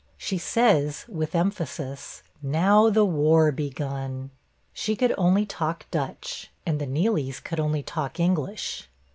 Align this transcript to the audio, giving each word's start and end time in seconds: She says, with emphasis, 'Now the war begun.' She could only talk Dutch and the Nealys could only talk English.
She 0.17 0.39
says, 0.39 1.05
with 1.07 1.35
emphasis, 1.35 2.23
'Now 2.41 2.89
the 2.89 3.05
war 3.05 3.51
begun.' 3.51 4.31
She 4.73 4.95
could 4.95 5.13
only 5.15 5.45
talk 5.45 5.85
Dutch 5.91 6.49
and 6.65 6.79
the 6.81 6.87
Nealys 6.87 7.39
could 7.43 7.59
only 7.59 7.83
talk 7.83 8.19
English. 8.19 8.89